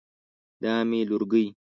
دا 0.61 0.73
مې 0.89 0.99
لورکۍ 1.09 1.45